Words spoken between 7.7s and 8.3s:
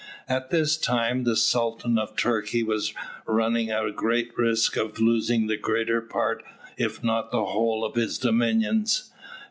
of his